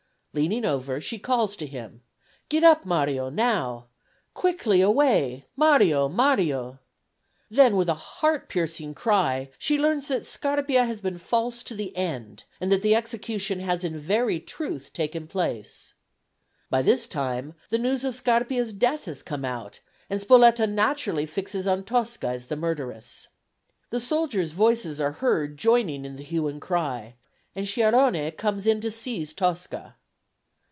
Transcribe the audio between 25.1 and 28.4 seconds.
heard joining in the hue and cry, and Sciarrone